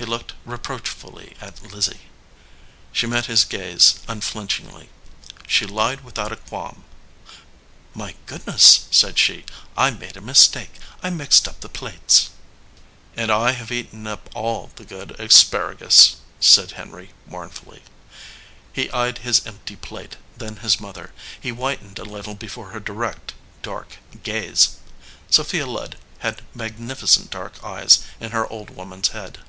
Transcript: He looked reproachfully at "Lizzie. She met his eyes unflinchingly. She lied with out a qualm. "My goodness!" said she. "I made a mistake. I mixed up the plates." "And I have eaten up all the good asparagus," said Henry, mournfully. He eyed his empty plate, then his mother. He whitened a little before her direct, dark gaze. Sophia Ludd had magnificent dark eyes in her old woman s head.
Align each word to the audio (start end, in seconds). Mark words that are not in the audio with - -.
He 0.00 0.06
looked 0.06 0.32
reproachfully 0.46 1.36
at 1.42 1.62
"Lizzie. 1.62 2.00
She 2.90 3.06
met 3.06 3.26
his 3.26 3.46
eyes 3.52 3.98
unflinchingly. 4.08 4.88
She 5.46 5.66
lied 5.66 6.02
with 6.04 6.18
out 6.18 6.32
a 6.32 6.36
qualm. 6.36 6.84
"My 7.94 8.14
goodness!" 8.24 8.86
said 8.90 9.18
she. 9.18 9.44
"I 9.76 9.90
made 9.90 10.16
a 10.16 10.22
mistake. 10.22 10.76
I 11.02 11.10
mixed 11.10 11.46
up 11.46 11.60
the 11.60 11.68
plates." 11.68 12.30
"And 13.14 13.30
I 13.30 13.50
have 13.52 13.70
eaten 13.70 14.06
up 14.06 14.30
all 14.34 14.70
the 14.76 14.86
good 14.86 15.20
asparagus," 15.20 16.16
said 16.40 16.70
Henry, 16.72 17.10
mournfully. 17.26 17.82
He 18.72 18.90
eyed 18.92 19.18
his 19.18 19.46
empty 19.46 19.76
plate, 19.76 20.16
then 20.34 20.56
his 20.56 20.80
mother. 20.80 21.12
He 21.38 21.50
whitened 21.50 21.98
a 21.98 22.04
little 22.06 22.34
before 22.34 22.70
her 22.70 22.80
direct, 22.80 23.34
dark 23.60 23.98
gaze. 24.22 24.78
Sophia 25.28 25.66
Ludd 25.66 25.98
had 26.20 26.40
magnificent 26.54 27.28
dark 27.28 27.62
eyes 27.62 27.98
in 28.18 28.30
her 28.30 28.46
old 28.48 28.70
woman 28.70 29.00
s 29.00 29.08
head. 29.08 29.40